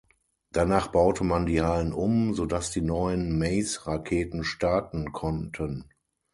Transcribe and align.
Danach 0.51 0.87
baute 0.87 1.23
man 1.23 1.45
die 1.45 1.61
Hallen 1.61 1.93
um, 1.93 2.33
sodass 2.33 2.71
die 2.71 2.81
neuen 2.81 3.37
Mace-Raketen 3.37 4.43
starten 4.43 5.11
konnten. 5.11 5.91